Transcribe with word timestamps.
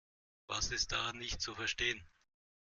Was 0.47 0.71
ist 0.71 0.93
daran 0.93 1.19
nicht 1.19 1.41
zu 1.41 1.53
verstehen? 1.53 2.03